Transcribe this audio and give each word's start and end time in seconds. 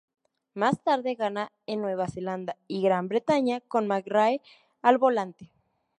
Más 0.55 0.83
tarde 0.83 1.13
gana 1.13 1.51
en 1.67 1.79
Nueva 1.79 2.07
Zelanda 2.07 2.57
y 2.67 2.81
Gran 2.81 3.07
Bretaña 3.07 3.61
con 3.61 3.85
McRae 3.85 4.41
al 4.81 4.97
volante. 4.97 5.51